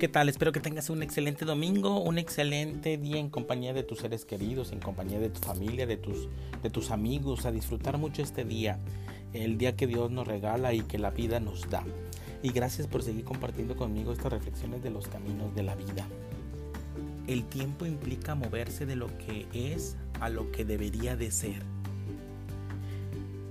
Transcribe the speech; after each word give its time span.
¿Qué 0.00 0.08
tal? 0.08 0.30
Espero 0.30 0.50
que 0.50 0.60
tengas 0.60 0.88
un 0.88 1.02
excelente 1.02 1.44
domingo, 1.44 2.00
un 2.00 2.16
excelente 2.16 2.96
día 2.96 3.18
en 3.18 3.28
compañía 3.28 3.74
de 3.74 3.82
tus 3.82 3.98
seres 3.98 4.24
queridos, 4.24 4.72
en 4.72 4.80
compañía 4.80 5.20
de 5.20 5.28
tu 5.28 5.40
familia, 5.40 5.86
de 5.86 5.98
tus, 5.98 6.26
de 6.62 6.70
tus 6.70 6.90
amigos, 6.90 7.44
a 7.44 7.52
disfrutar 7.52 7.98
mucho 7.98 8.22
este 8.22 8.46
día, 8.46 8.78
el 9.34 9.58
día 9.58 9.76
que 9.76 9.86
Dios 9.86 10.10
nos 10.10 10.26
regala 10.26 10.72
y 10.72 10.80
que 10.80 10.98
la 10.98 11.10
vida 11.10 11.38
nos 11.38 11.68
da. 11.68 11.84
Y 12.42 12.50
gracias 12.50 12.86
por 12.86 13.02
seguir 13.02 13.24
compartiendo 13.26 13.76
conmigo 13.76 14.10
estas 14.10 14.32
reflexiones 14.32 14.82
de 14.82 14.88
los 14.88 15.06
caminos 15.06 15.54
de 15.54 15.64
la 15.64 15.74
vida. 15.74 16.06
El 17.26 17.44
tiempo 17.44 17.84
implica 17.84 18.34
moverse 18.34 18.86
de 18.86 18.96
lo 18.96 19.08
que 19.18 19.48
es 19.52 19.96
a 20.18 20.30
lo 20.30 20.50
que 20.50 20.64
debería 20.64 21.14
de 21.14 21.30
ser. 21.30 21.62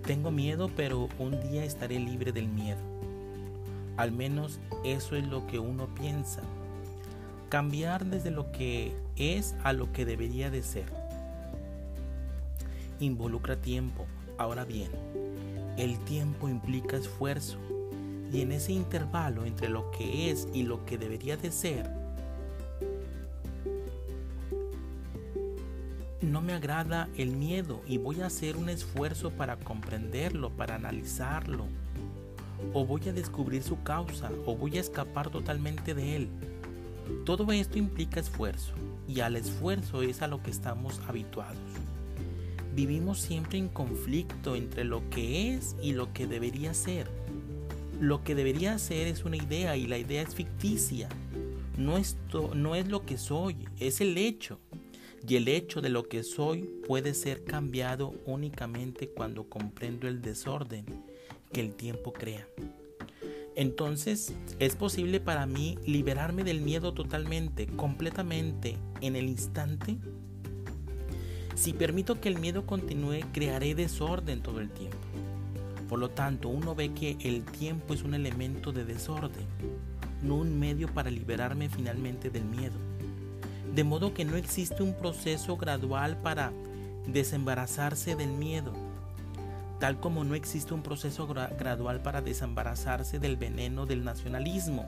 Tengo 0.03 0.31
miedo, 0.31 0.71
pero 0.75 1.09
un 1.19 1.39
día 1.47 1.63
estaré 1.63 1.99
libre 1.99 2.31
del 2.31 2.47
miedo. 2.47 2.98
Al 3.99 4.13
menos 4.13 4.61
eso 4.85 5.17
es 5.17 5.27
lo 5.27 5.45
que 5.45 5.59
uno 5.59 5.93
piensa. 5.93 6.39
Cambiar 7.49 8.05
desde 8.05 8.31
lo 8.31 8.49
que 8.53 8.95
es 9.17 9.55
a 9.61 9.73
lo 9.73 9.91
que 9.91 10.05
debería 10.05 10.49
de 10.49 10.63
ser. 10.63 10.85
Involucra 13.01 13.57
tiempo. 13.57 14.05
Ahora 14.37 14.63
bien, 14.63 14.89
el 15.75 15.99
tiempo 16.05 16.47
implica 16.47 16.95
esfuerzo. 16.95 17.57
Y 18.31 18.39
en 18.39 18.53
ese 18.53 18.71
intervalo 18.71 19.43
entre 19.43 19.67
lo 19.67 19.91
que 19.91 20.31
es 20.31 20.47
y 20.53 20.63
lo 20.63 20.85
que 20.85 20.97
debería 20.97 21.35
de 21.35 21.51
ser, 21.51 21.89
no 26.21 26.41
me 26.41 26.53
agrada 26.53 27.09
el 27.17 27.35
miedo 27.35 27.81
y 27.85 27.97
voy 27.97 28.21
a 28.21 28.27
hacer 28.27 28.55
un 28.55 28.69
esfuerzo 28.69 29.31
para 29.31 29.57
comprenderlo, 29.57 30.51
para 30.51 30.75
analizarlo, 30.75 31.65
o 32.73 32.85
voy 32.85 33.07
a 33.07 33.13
descubrir 33.13 33.63
su 33.63 33.81
causa 33.83 34.31
o 34.45 34.55
voy 34.55 34.77
a 34.77 34.81
escapar 34.81 35.29
totalmente 35.29 35.93
de 35.93 36.15
él. 36.15 36.29
Todo 37.25 37.51
esto 37.51 37.77
implica 37.77 38.19
esfuerzo 38.19 38.73
y 39.07 39.21
al 39.21 39.35
esfuerzo 39.35 40.01
es 40.01 40.21
a 40.21 40.27
lo 40.27 40.41
que 40.43 40.51
estamos 40.51 41.01
habituados. 41.07 41.57
Vivimos 42.75 43.19
siempre 43.19 43.57
en 43.57 43.67
conflicto 43.67 44.55
entre 44.55 44.83
lo 44.83 45.09
que 45.09 45.55
es 45.55 45.75
y 45.81 45.93
lo 45.93 46.13
que 46.13 46.27
debería 46.27 46.73
ser. 46.73 47.09
Lo 47.99 48.23
que 48.23 48.35
debería 48.35 48.77
ser 48.79 49.07
es 49.07 49.25
una 49.25 49.37
idea 49.37 49.75
y 49.75 49.87
la 49.87 49.97
idea 49.97 50.21
es 50.21 50.35
ficticia. 50.35 51.09
No, 51.77 51.97
esto, 51.97 52.51
no 52.55 52.75
es 52.75 52.87
lo 52.87 53.05
que 53.05 53.17
soy, 53.17 53.57
es 53.79 54.01
el 54.01 54.17
hecho. 54.17 54.59
Y 55.27 55.35
el 55.35 55.47
hecho 55.47 55.81
de 55.81 55.89
lo 55.89 56.07
que 56.07 56.23
soy 56.23 56.63
puede 56.87 57.13
ser 57.13 57.43
cambiado 57.43 58.13
únicamente 58.25 59.09
cuando 59.09 59.49
comprendo 59.49 60.07
el 60.07 60.21
desorden 60.21 60.85
que 61.51 61.61
el 61.61 61.75
tiempo 61.75 62.13
crea. 62.13 62.47
Entonces 63.55 64.33
es 64.59 64.75
posible 64.75 65.19
para 65.19 65.45
mí 65.45 65.77
liberarme 65.85 66.43
del 66.43 66.61
miedo 66.61 66.93
totalmente, 66.93 67.67
completamente, 67.67 68.77
en 69.01 69.15
el 69.15 69.27
instante. 69.27 69.97
Si 71.55 71.73
permito 71.73 72.21
que 72.21 72.29
el 72.29 72.39
miedo 72.39 72.65
continúe, 72.65 73.19
crearé 73.33 73.75
desorden 73.75 74.41
todo 74.41 74.61
el 74.61 74.69
tiempo. 74.69 74.97
Por 75.89 75.99
lo 75.99 76.09
tanto, 76.09 76.47
uno 76.47 76.73
ve 76.73 76.93
que 76.93 77.17
el 77.19 77.43
tiempo 77.43 77.93
es 77.93 78.03
un 78.03 78.13
elemento 78.13 78.71
de 78.71 78.85
desorden, 78.85 79.45
no 80.21 80.35
un 80.35 80.57
medio 80.57 80.87
para 80.93 81.11
liberarme 81.11 81.67
finalmente 81.67 82.29
del 82.29 82.45
miedo. 82.45 82.88
De 83.73 83.83
modo 83.83 84.13
que 84.13 84.25
no 84.25 84.35
existe 84.35 84.83
un 84.83 84.93
proceso 84.93 85.57
gradual 85.57 86.17
para 86.17 86.51
desembarazarse 87.07 88.15
del 88.15 88.29
miedo 88.29 88.73
tal 89.79 89.99
como 89.99 90.23
no 90.23 90.35
existe 90.35 90.73
un 90.73 90.83
proceso 90.83 91.27
gradual 91.27 92.01
para 92.01 92.21
desembarazarse 92.21 93.17
del 93.17 93.37
veneno 93.37 93.85
del 93.85 94.03
nacionalismo. 94.03 94.85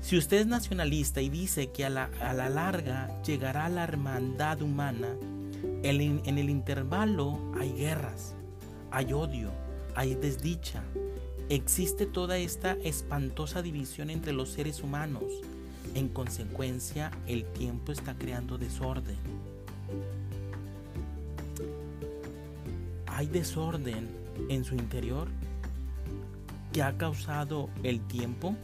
Si 0.00 0.16
usted 0.16 0.38
es 0.38 0.46
nacionalista 0.46 1.20
y 1.22 1.28
dice 1.28 1.68
que 1.68 1.84
a 1.84 1.90
la, 1.90 2.08
larga 2.48 3.08
llegará 3.22 3.68
la 3.68 3.84
hermandad 3.84 4.60
humana, 4.62 5.08
en 5.82 6.38
el 6.38 6.50
intervalo 6.50 7.38
hay 7.58 7.72
guerras, 7.72 8.34
hay 8.90 9.12
odio, 9.12 9.50
hay 9.94 10.14
desdicha, 10.14 10.82
existe 11.48 12.06
toda 12.06 12.38
esta 12.38 12.72
espantosa 12.82 13.62
división 13.62 14.10
entre 14.10 14.32
los 14.32 14.50
seres 14.50 14.82
humanos. 14.82 15.24
En 15.94 16.08
consecuencia, 16.08 17.10
el 17.26 17.44
tiempo 17.52 17.92
está 17.92 18.14
creando 18.14 18.58
desorden. 18.58 19.16
hay 23.20 23.26
desorden 23.26 24.08
en 24.48 24.64
su 24.64 24.74
interior 24.74 25.28
que 26.72 26.82
ha 26.82 26.96
causado 26.96 27.68
el 27.82 28.00
tiempo? 28.00 28.56